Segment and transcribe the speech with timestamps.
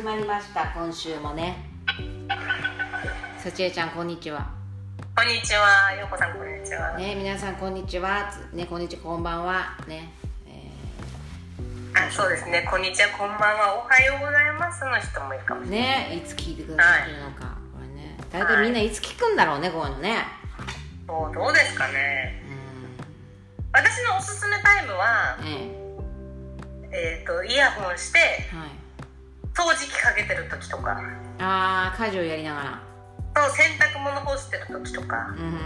[0.00, 0.72] 始まりました。
[0.74, 1.62] 今週もね。
[3.36, 4.48] さちえちゃんこんにちは。
[5.14, 6.96] こんにちは、ようこさんこんにちは。
[6.96, 8.32] ね皆さんこんにちは。
[8.32, 9.76] つねこんにちはこんばんは。
[9.86, 10.10] ね、
[10.46, 10.70] え
[11.92, 12.66] あ、そうですね。
[12.70, 14.82] こんにちは、こんばんは、おはようございます。
[14.86, 16.08] の人もいるかもしーれない。
[16.08, 18.16] ねいつ聞いてくださってるのか、これね。
[18.32, 18.90] 大体みんない。
[18.90, 20.24] つ聞くんだろうねこういうのね。
[21.06, 22.42] そうどうですかね。
[22.48, 25.46] う私のおすすめタイムは、ん
[26.90, 27.18] え。
[27.18, 28.18] えっ、とイヤホンして
[28.50, 28.79] えはい
[29.60, 30.98] 掃除機かけてる時とか、
[31.38, 32.82] ああ家事をやりながら。
[33.36, 35.60] そう洗濯物干してる時とか、うんうんうんうん。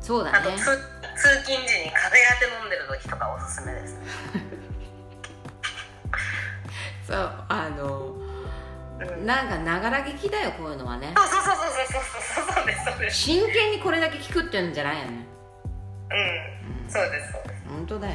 [0.00, 0.38] そうだね。
[0.38, 0.70] あと通通
[1.44, 3.98] 勤時に風ラテ飲んでる時とかおすすめです。
[7.08, 8.14] そうあの
[8.98, 11.12] うん、なんかながら聞きだよこういうのはね。
[11.16, 12.02] そうそうそうそうそう
[12.46, 12.54] そう。
[12.54, 13.16] そうですそうです。
[13.18, 15.26] 真剣にこれだけ聞くっていうんじゃないよね。
[16.84, 17.62] うん、そうですそうです。
[17.68, 18.14] 本当だよ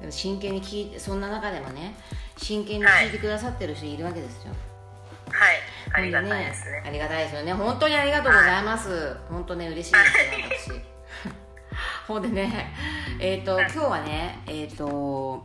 [0.00, 1.94] でも真剣に聞いてそんな中でもね
[2.38, 4.52] 真剣に聞いてくださってる人いるわけですよ、
[5.30, 5.56] はい、
[5.92, 6.82] ありがたいですね。
[6.86, 7.52] ありがたいですよね。
[7.52, 9.16] 本当にありがとうございます。
[9.28, 9.98] 本当ね嬉しいで
[10.62, 10.82] すよ私。
[12.06, 12.72] ほんでね
[13.18, 15.44] えっ、と今日はねえっ、と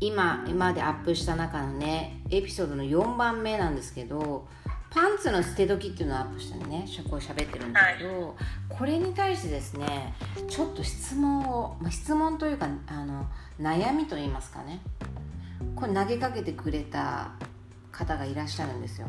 [0.00, 4.46] 今今までアップした中のねエピソードの4番目なんですけど
[4.90, 8.36] パンツの捨て時っていうのをアップしてねこう喋ってるんだけど、
[8.68, 10.12] これに対してですね
[10.48, 13.26] ちょっと質問を、まあ、質問というかあの
[13.58, 14.80] 悩みと言いますかね
[15.74, 17.32] これ投げかけてくれた
[17.90, 19.08] 方がいらっしゃるんですよ。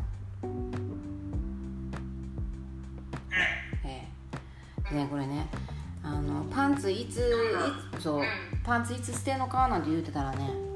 [3.84, 4.06] え
[4.92, 4.94] え。
[4.94, 5.46] ねこれね。
[6.02, 8.18] あのパンツいついつそう。
[8.18, 8.24] うん。
[8.62, 10.74] パンツいつ捨てんのかなんて言うてたらね。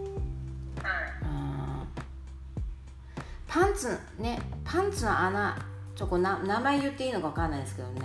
[3.49, 5.59] パンツねパンツの穴
[5.97, 8.03] ちょこな名前言っていいのか分かんないですけどね。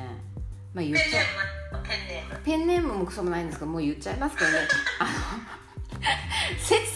[0.74, 1.04] まあ言っちゃ
[2.44, 4.58] ペンネームもクソもないんですけどもう言っちゃいますけどね。
[5.00, 5.06] あ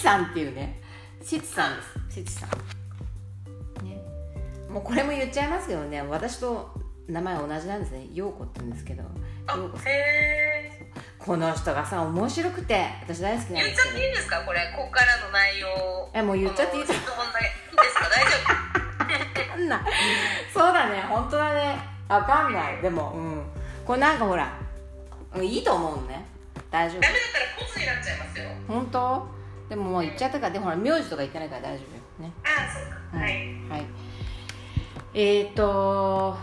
[0.08, 0.80] さんっていうね
[1.22, 2.16] せちさんです。
[2.16, 2.50] せちさん。
[3.86, 4.02] ね。
[4.70, 6.72] もうこれも言っちゃいますけどね私と
[7.10, 8.08] 名前同じなんですね。
[8.14, 9.04] 陽子って言うんですけど。
[9.48, 9.88] あ陽子さん。
[9.88, 10.92] へえ。
[11.20, 13.96] この人がさ面白くて私大好きなん言っちゃですけど。
[13.96, 14.42] っていいですか？
[14.46, 15.68] これここからの内容。
[16.14, 17.12] えもう言っちゃっていいですか？
[17.12, 18.32] 大丈
[19.54, 19.86] あんな
[20.54, 21.02] そうだね。
[21.02, 21.78] 本当だね。
[22.08, 22.82] わかんない。
[22.82, 23.44] でもうん。
[23.86, 24.58] これなんかほら
[25.36, 26.26] うんいいと思うのね。
[26.72, 27.02] 大丈夫夫。
[27.02, 28.46] ダメだったらコツになっちゃいますよ。
[28.70, 29.37] 本当？
[29.70, 31.84] でももう言っちゃったからでほら名字とか言ってないから大丈
[32.20, 32.30] 夫よ。
[32.30, 32.34] ね。
[32.44, 32.98] ああそうか。
[33.14, 33.34] うんはい。
[33.70, 33.86] はい。
[35.14, 36.38] えっ、ー、と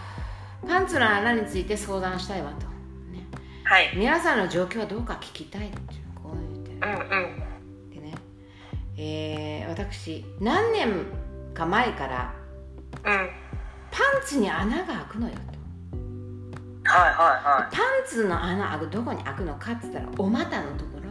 [0.66, 2.66] パンツの穴について相談したいわと、
[3.12, 3.26] ね、
[3.64, 3.92] はい。
[3.96, 5.78] 皆さんの状況はどうか聞きたいって
[6.22, 7.90] こう言ってうんうん。
[7.90, 8.14] でね
[8.96, 11.06] えー、私何年
[11.54, 12.34] か前から
[13.04, 13.30] うん。
[13.90, 15.54] パンツに穴が開くのよと。
[16.86, 21.03] はいはパンツの穴どこに開くのかって言ったらお股のところ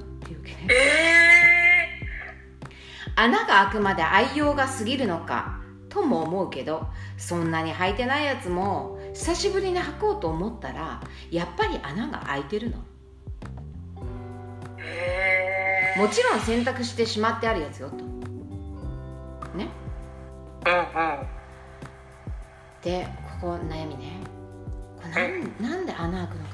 [3.15, 5.59] 穴が開くまで愛用が過ぎるのか？
[5.89, 6.87] とも思うけど
[7.17, 12.77] そんなに履いてないやつも久しぶりに履こうと思ったらやっぱり穴が開いてるの。
[15.97, 17.97] もちろん洗濯してしまってあるやつよと。
[19.55, 19.67] ね？
[20.65, 21.27] うんうん。
[22.81, 23.07] で
[23.41, 24.19] ここ悩みね。
[24.97, 26.53] これなんなんで穴開くのか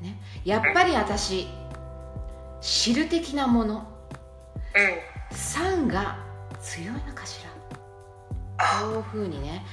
[0.00, 1.48] な、ね、やっぱり私
[2.60, 3.74] 汁的なもの。
[3.74, 6.16] うん酸が
[6.60, 7.50] 強いのかしら？
[8.82, 9.64] こういうふうにね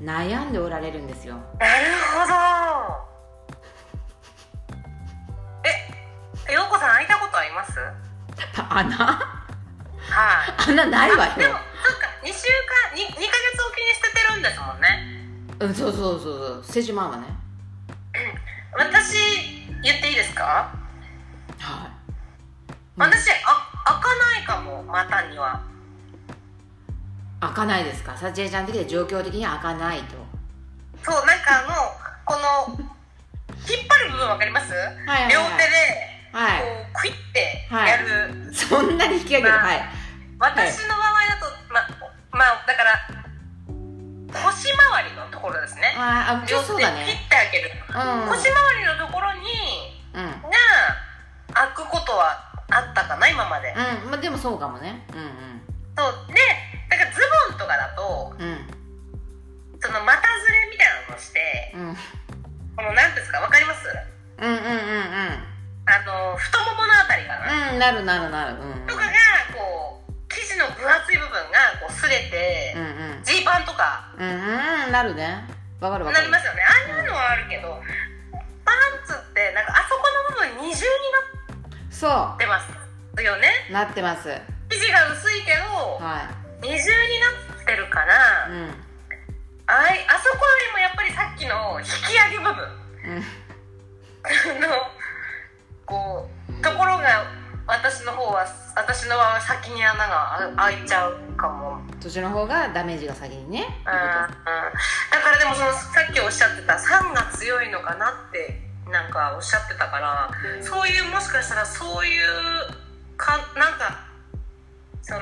[0.00, 1.34] 悩んでおられるんですよ。
[1.58, 1.84] なる
[2.14, 2.34] ほど。
[6.48, 7.78] えようこさん開いたことあります？
[8.56, 8.96] 穴？
[8.96, 10.70] はい。
[10.70, 11.32] 穴ないわよ。
[11.32, 12.06] あでもそっか。
[12.22, 13.26] 2週間 2, 2ヶ月
[13.68, 14.88] おきに捨ててるんですもんね。
[15.60, 16.64] うんそうそうそうそう。
[16.64, 17.24] 捨てしまうわね。
[18.76, 19.16] 私
[19.82, 20.72] 言っていいですか？
[21.58, 21.90] はい。
[22.96, 23.59] 私あ
[24.16, 25.62] ないかも股には。
[27.40, 28.16] 開かないですか？
[28.16, 30.16] さちえちゃん的には状況的には開かないと。
[31.02, 31.74] そうなんかあの
[32.24, 32.36] こ
[32.76, 32.76] の
[33.66, 35.32] 引っ張る部分わかります、はいはいはい。
[35.32, 35.72] 両手で
[36.32, 36.60] はい。
[36.60, 39.80] こうクイってやる、そんなに引き上げるまあはい。
[40.38, 41.80] 私の場合だとま
[42.38, 43.08] まあだから
[44.44, 45.94] 腰回りのところですね。
[45.96, 48.28] ああ両手でピッて開ける、うん。
[48.28, 49.40] 腰回りのところに
[50.12, 50.30] うんうん。
[50.42, 50.50] が
[51.54, 52.49] 開くことは
[53.10, 53.74] かな今まで、
[54.06, 55.02] まあでもそうかもね。
[55.10, 55.26] うん
[55.98, 56.30] そう。
[56.30, 56.38] で
[56.88, 57.18] だからズ
[57.50, 58.70] ボンとかだとうんうん
[59.82, 61.96] その股ずれみたいなのをしてうん。
[62.76, 63.84] この何ですかわかります？
[64.38, 65.44] うんうんうんうん。
[65.90, 68.54] あの太もものあたりかな、うんなるなるなる。
[68.54, 69.10] うんとかが
[69.52, 73.24] こう生地の分厚い部分がこう擦れてうんうん。
[73.24, 74.14] ジー、パンとか。
[74.16, 75.44] うんうんなるね。
[75.80, 76.30] わかるわかる。
[76.30, 76.62] なりますよね。
[76.62, 77.82] ああいうのはあるけど、
[78.64, 78.76] パン
[79.06, 82.68] ツってなんかあそこの部分二重になそってます
[83.22, 83.48] よね。
[83.68, 84.28] うなってます。
[84.68, 86.30] 生地が薄いけど、は
[86.62, 88.70] 二重になってるから、うん。
[89.66, 92.64] あいあそこよりもやっぱりさっきの引き上げ部分。
[93.04, 93.40] うん。
[94.60, 94.68] の
[95.86, 97.24] こうところが
[97.66, 101.80] 私の方は私のは先に穴が開いちゃうかも。
[102.00, 103.66] そっちの方がダメージが先にね。
[103.84, 110.30] だからでもそのさっきおっしゃってた酸が強いのかなってなんかおっしゃってたから
[110.60, 112.26] そういうもしかしたらそういう
[113.20, 114.06] かなんか
[115.02, 115.20] その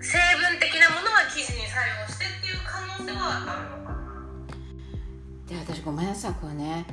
[0.00, 3.98] 成分的なものが生地に作用してっていう可能性はあるのかな。
[5.48, 6.86] で私ごめんなさいこれね。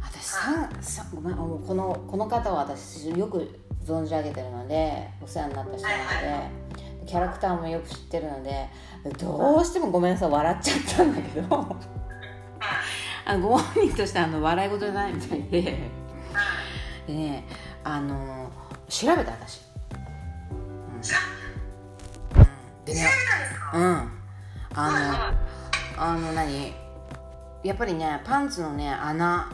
[0.00, 6.50] 私さんさごめんこのこの方は私よく存じ上げてるのでお世話になった人なので、はい
[7.04, 8.68] キャラクターもよく知ってるので
[9.18, 11.76] どうしてもごめんなさい笑っちゃったんだけど。
[13.24, 15.90] あご本人としてあの笑い事じゃないみたいで。
[17.08, 17.48] でね
[17.82, 18.41] あの
[18.92, 20.96] 調べた私、うん。
[20.96, 21.02] うん、
[22.84, 23.70] でね調べたんですか？
[23.72, 23.84] うん。
[24.74, 25.36] あの、はい
[25.96, 26.74] あの何？
[27.64, 29.50] やっぱりねパンツのね穴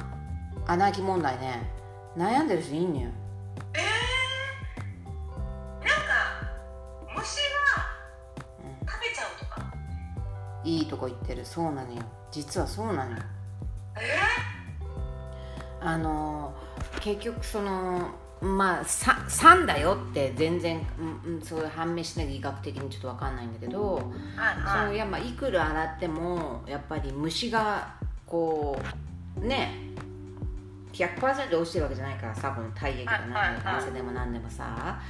[0.67, 1.71] 穴開き問題ね
[2.17, 3.11] 悩んでる人いんのよ。
[3.75, 6.05] えー、なんか
[7.17, 7.37] 虫
[7.77, 7.87] が
[8.81, 9.73] 食べちゃうとか？
[10.65, 11.45] いいとこ行ってる。
[11.45, 12.03] そうなのよ。
[12.33, 13.23] 実はそうなのよ。
[14.01, 14.19] え
[15.81, 16.53] あの
[17.01, 20.81] 結局そのまあさ3だよって全然、
[21.27, 24.03] うんうん、そう判明しなきゃ医学的にちょっと分かんないんだけど
[24.67, 27.95] そのいやまあいくら洗ってもやっぱり虫が
[28.27, 28.79] こ
[29.41, 29.89] うね
[30.93, 35.01] 100%落ちてるわけじゃないからさこの体液が何はいはいはい汗でも何でもさ、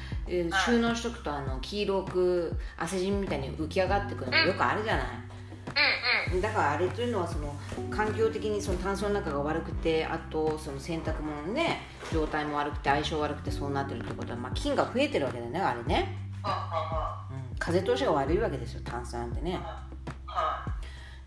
[0.66, 5.06] 収納しとくとあの黄色く汗じみみたいに浮き上がってくるのよくあるじゃない、
[6.40, 7.54] だからあれというのはその
[7.90, 11.82] 環境的にその炭素の中が悪くてあとその洗濯物のね
[12.12, 19.58] 状態も悪くて相性悪くてそうなってるってことは、まあ、菌が増えてるわけだよねあれね、うん、風通しが悪いわけですよ炭素なんてね。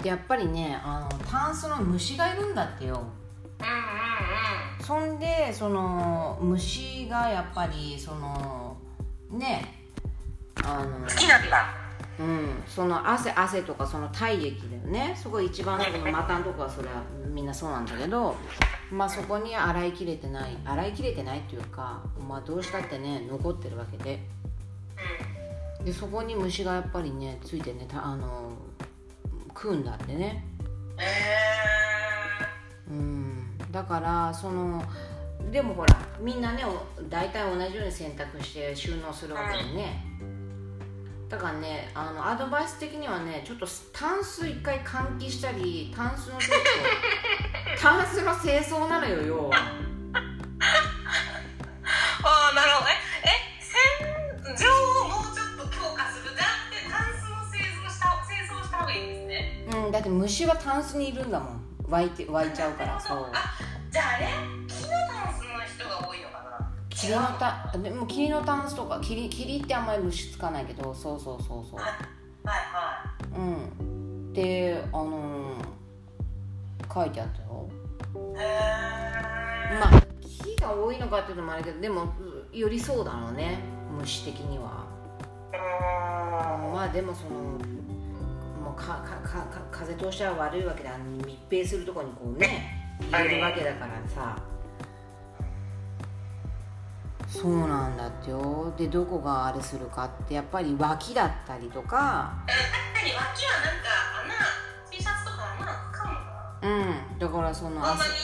[0.01, 2.95] でやっぱりねあのタンスの虫がいるんだってよ。
[2.95, 5.11] うんうんうん。
[5.11, 8.77] そんでその虫がやっぱりその
[9.31, 9.75] ね
[10.63, 11.80] あの好きなんだ
[12.21, 12.63] うん。
[12.67, 15.17] その汗汗とかその体液だよね。
[15.21, 17.01] そこ一番その末端のとこはそれは
[17.33, 18.35] みんなそうなんだけど
[18.91, 24.19] まあそこに洗いきれてない洗いきれてないっていうかまあどうしたってね残ってるわけで。
[25.83, 28.51] でそこに虫がやっぱりねついてねたあの
[29.47, 30.45] 食うんだってね。
[32.87, 33.57] うん。
[33.71, 34.83] だからその
[35.51, 40.10] でもほらみんなねお大体同じように洗濯して収納するわけでね
[41.31, 46.59] だからねあのアドバイス的にはねちょっとタンス一回換気したりタンスのちょっ
[47.77, 49.55] とタンスの清掃なのよ要は。
[49.55, 49.59] ー、あ
[52.51, 52.89] あなるほど。
[52.89, 52.91] え
[53.23, 53.27] え
[54.51, 59.65] 洗浄をもうちょっと強化するじゃなくてタンスの清掃した清掃した方がいいんですね。
[59.73, 61.61] うんだって虫はタンスにいるんだもん。
[61.87, 63.31] 湧いて湧いちゃうからそう。
[63.33, 63.53] あ
[63.89, 64.27] じゃああれ？
[67.01, 71.79] 霧のタでも霧のタンスとか霧霧ってあんまり虫つかないけどそうそうそうそう。
[71.79, 71.87] はい
[72.45, 73.41] はう
[73.83, 74.33] ん。
[74.33, 75.81] であのー
[76.93, 77.69] 書いてあったよ。
[78.35, 82.13] いへえまあ木が多いのかっていうのもあるけどでも
[82.53, 83.59] うよりそうだろうね。
[83.97, 84.85] 虫的には。
[86.73, 87.57] まあでもそのも
[88.71, 90.89] うかかかか風通しは悪いわけで
[91.25, 94.37] 密閉するところにこうね入れるわけだからさ
[97.31, 98.73] そうなんだってよ。
[98.77, 102.33] でどこがあれするかってやっぱり脇だったりとか。
[102.45, 102.59] 確
[102.99, 103.87] かに脇はなんか
[104.25, 106.05] 穴 T シャツとか穴か
[106.61, 108.17] もなうんだからそのあんまりね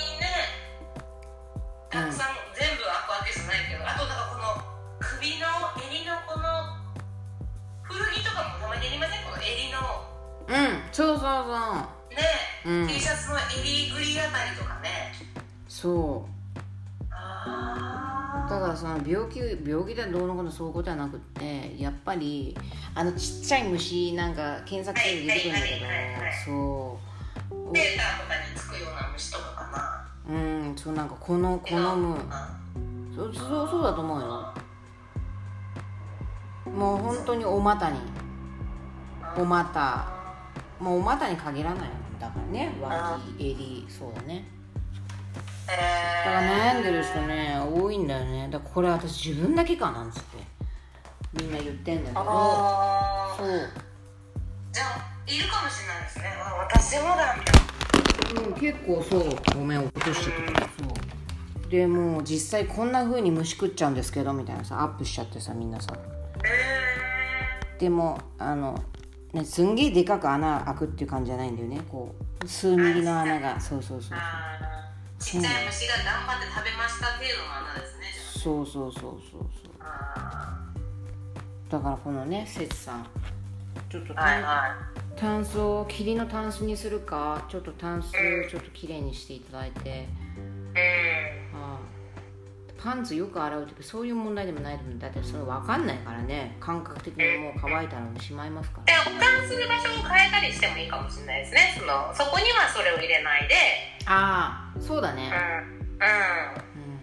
[1.90, 2.28] たくさん。
[2.54, 4.62] 全部開くわけじゃないけど、あとなんかこの
[5.00, 5.46] 首の
[5.78, 6.76] 襟のこの
[7.84, 9.24] 古着とかもたまにありません？
[9.24, 9.80] この襟の。
[10.50, 12.14] うんそうそうそう。
[12.14, 12.18] ね、
[12.66, 15.14] うん T シャツの襟ぐりあたりとかね。
[15.70, 16.32] そう。
[17.12, 17.77] あ
[18.50, 22.58] だからその病気病気でどうのこうのそういうことはなくってやっぱり
[22.96, 25.86] あのちっちゃい虫なんか検索すると出てくるんだけど
[26.46, 27.74] そう。
[27.74, 32.18] データとかにつくような虫とかかなうんそうなんかこの好む
[33.16, 34.54] そうそうそうだと思うよ。
[36.72, 38.00] もう本当にお股に。
[39.36, 40.08] お股。
[40.80, 41.90] もうお股に限らない。
[42.20, 44.46] だからね脇襟そうだね。
[44.54, 44.57] え
[45.68, 48.48] だから悩んでる人ね多いんだよね。
[48.52, 50.38] だからこれ私自分だけかなんつって。
[51.34, 52.24] みんな言ってんだけど。
[52.24, 53.70] そう。
[54.72, 56.34] じゃあいるかもしれないですね。
[56.42, 58.48] あ私もだみたいな。
[58.48, 59.60] うん、結構そう。
[59.60, 60.68] ごめん落としちゃったそ
[61.68, 61.70] う。
[61.70, 65.94] でもう実際こんな風に虫食っちゃうんですけどみたいなさアップしちゃってさみんなさ。
[66.46, 68.82] えでもあの、
[69.34, 71.82] ね、すんげえでかく穴開くっていう感じじゃないんだよね。
[71.90, 73.60] こう数ミリの穴が。
[73.60, 74.18] そうそうそう。
[74.18, 74.67] あー
[75.20, 79.74] ちっちゃい虫が頑張って食べました程度の穴ですねじそうそうそうそうそう
[81.70, 83.08] だからこのね節さん。
[83.90, 84.76] ちょっとはいは
[85.16, 90.08] タンスを霧のタンスにするかちょっとタンスちょっときれいにしていただいて、いうん
[91.56, 91.80] ああ
[92.78, 95.00] パンツよく洗う時そういう問題でもないと思う。
[95.00, 96.56] だってそれ分かんないからね。
[96.60, 98.94] 感覚的にもう乾いたらしまいますから。
[98.94, 101.76] で保管する場所を変えたりしてもいいかもしれないですね。
[101.80, 103.56] そのそこにはそれを入れないで
[104.08, 105.32] ああそうだね。
[105.32, 105.68] うん。
[105.76, 105.82] うん。
[105.82, 106.98] うん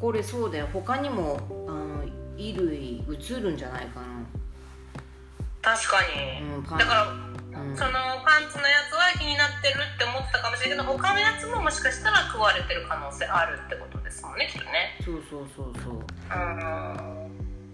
[0.00, 0.68] これそうだよ。
[0.72, 2.04] 他にもあの
[2.36, 4.06] 衣類映るんじゃないかな。
[5.62, 7.06] 確かに、うんだから、う
[7.72, 7.76] ん。
[7.76, 7.90] その
[8.22, 14.98] パンツのやつは気になってるって思ってたかもしれないけど他のやつももしかしたら食われてる可能性あるってことですもんねきっとね。
[15.02, 15.94] そうそうそうそう。
[15.94, 15.98] う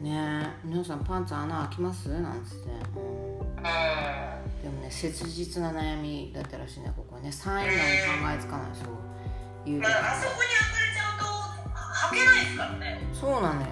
[0.01, 0.05] ん。
[0.05, 2.09] ねえ皆さんパンツ穴開きます？
[2.09, 7.29] なんつって、うんうんでもね切実な悩みだったらしいねここね。
[7.29, 8.89] 3以内に考えつかないそう
[9.69, 11.31] いうまあ、あそこに開かれちゃうとは
[12.11, 13.03] 履けないですからね。
[13.13, 13.67] そうなのよ。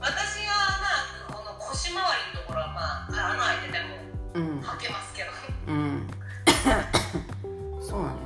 [0.00, 0.86] 私がま
[1.28, 3.86] あこの腰回りのところはまあ穴開いてても
[4.34, 4.60] うん。
[4.60, 5.30] 履けますけど。
[5.68, 6.06] うん。
[7.82, 8.18] そうなのよ。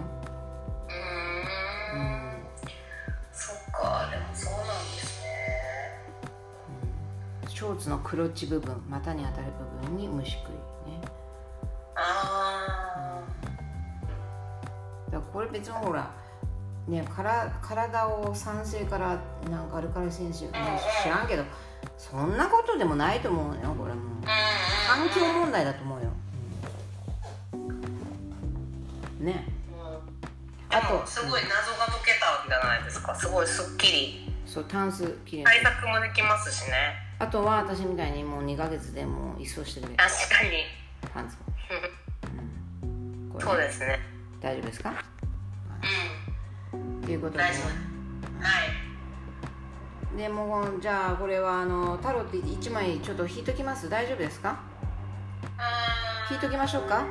[0.89, 2.45] うーん。
[3.33, 5.27] そっかでもそうなんですね。
[7.49, 9.45] ショーツのクロッチ部分股に当たる
[9.83, 10.84] 部分に虫食い
[15.55, 16.11] 別にほら
[16.89, 19.17] ねから体を酸性から
[19.49, 21.45] なんかアルカリ性にし知らんけど
[21.97, 24.01] そんなことでもないと思うのよこれも
[24.89, 26.11] 環境問題だと思うよ、
[27.53, 27.57] う
[29.23, 29.25] ん。
[29.25, 29.47] ね。
[30.71, 33.15] でもすごい謎が解けたわけじゃないですか。
[33.15, 36.97] すごいすっきりそうタンスきれい対策もできますしね。
[37.21, 39.97] あとは私みたいにもう2ヶ月でもう一掃してくれ。
[39.97, 40.65] 確かに。
[41.13, 41.39] パンツを、
[43.37, 44.01] うん、そうですね。
[44.41, 44.93] 大丈夫ですか？
[47.05, 47.53] うんということではい。
[50.17, 53.89] でもうじゃあこれはあのタロット1枚ちょっと引いときます？
[53.89, 54.61] 大丈夫ですか？
[55.59, 57.05] あ引いときましょうか？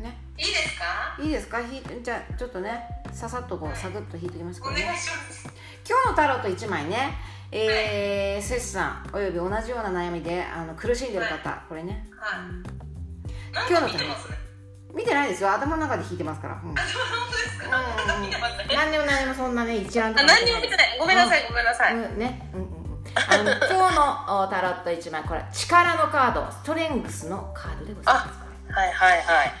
[0.00, 0.18] ね。
[0.36, 1.22] ーいいですか？
[1.22, 1.60] いいですか？
[1.60, 2.82] 引いじゃあちょっとね
[3.12, 5.48] ささっとこうサクッと引いときますお願いからねします。
[5.88, 7.14] 今日のタロット1枚ね。
[7.52, 12.08] えー、セスさんおよび同じような悩みであの苦しんでる方、これね。
[12.18, 12.40] はい。
[13.52, 14.35] 今日のなんか見てますね
[14.96, 15.52] 見てないですよ。
[15.52, 16.74] 頭の中で引いてますから、うん。
[18.74, 20.98] 何にも何にもそんなね一覧とあか何にも見てない。
[20.98, 21.94] ごめんなさいごめんなさい。
[21.94, 26.50] うんね、うんうんうん、あの今日のおタロット1枚これ力のカード。
[26.50, 29.52] ストレングスのカードでございますはいはいはい。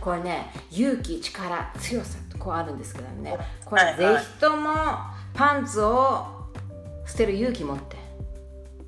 [0.00, 3.36] これね勇気力強さとこうあるんですけどね。
[3.64, 4.72] これぜひとも
[5.34, 6.26] パンツを
[7.06, 7.96] 捨てる勇気持って。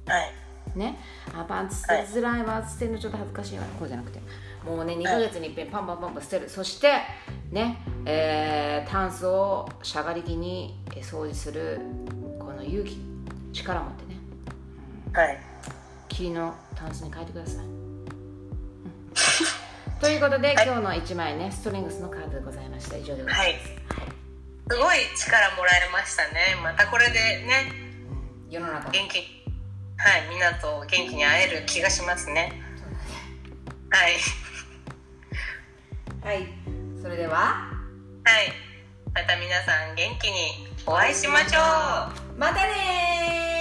[0.07, 0.33] はい
[0.79, 0.99] ね。
[1.35, 3.65] あパンツ捨てづらいわ捨てるのちょっと恥ずかしいわ。
[3.79, 4.21] こうじゃなくて。
[4.65, 6.93] もうね2ヶ月に一遍パンパンパンパン捨てるそして
[7.51, 11.81] ねえータンスをしゃがり気にえー掃除する
[12.39, 12.99] この勇気
[13.53, 14.21] 力持ってね
[15.13, 15.39] はい
[16.09, 17.89] 霧のタンスに変えてください、うん
[20.01, 23.55] ということで、今日の1枚ねストレングスのカードでございました以上でございます、はい
[24.71, 27.73] すごい力もらえましたねまたこれでね
[28.47, 29.38] うん世の中元気
[29.99, 32.63] はいみんなと元気に会える気がしますね。
[33.91, 34.17] はい。
[36.23, 36.47] はい
[37.03, 37.35] それでは。
[38.25, 38.53] はい。
[39.13, 41.59] また皆さん元気にお会いしましょ
[42.37, 42.39] う。
[42.39, 43.58] またねー